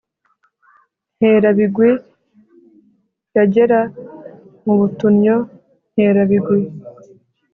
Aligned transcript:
nkerabigwi/ 1.17 1.89
yagera 3.35 3.79
m 4.65 4.67
u 4.73 4.75
butunnyo 4.79 5.35
nkerabigwi/ 5.91 6.59